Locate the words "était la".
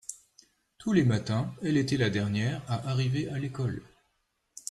1.77-2.09